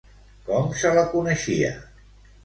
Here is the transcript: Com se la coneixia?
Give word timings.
Com 0.45 0.71
se 0.83 0.93
la 0.95 1.03
coneixia? 1.11 1.69